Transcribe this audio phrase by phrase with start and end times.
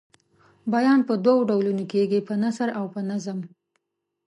[0.73, 3.39] بیان په دوو ډولونو کیږي په نثر او په نظم.